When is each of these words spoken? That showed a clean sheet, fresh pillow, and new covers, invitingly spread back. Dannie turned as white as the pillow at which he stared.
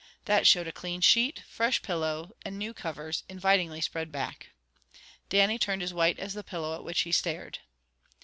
That 0.25 0.47
showed 0.47 0.67
a 0.67 0.71
clean 0.71 0.99
sheet, 1.01 1.43
fresh 1.47 1.83
pillow, 1.83 2.31
and 2.43 2.57
new 2.57 2.73
covers, 2.73 3.21
invitingly 3.29 3.81
spread 3.81 4.11
back. 4.11 4.49
Dannie 5.29 5.59
turned 5.59 5.83
as 5.83 5.93
white 5.93 6.17
as 6.17 6.33
the 6.33 6.43
pillow 6.43 6.73
at 6.73 6.83
which 6.83 7.01
he 7.01 7.11
stared. 7.11 7.59